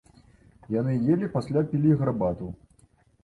[0.75, 2.47] Яны елі, пасля пілі гарбату.